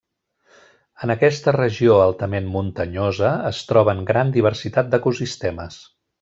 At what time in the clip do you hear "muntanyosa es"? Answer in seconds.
2.55-3.61